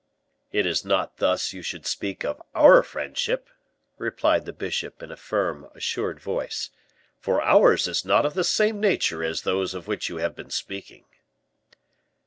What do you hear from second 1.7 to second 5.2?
speak of our friendship," replied the bishop, in a